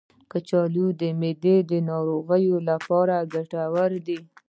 [0.31, 4.19] کچالو د معدې د ناروغیو لپاره ګټور دی.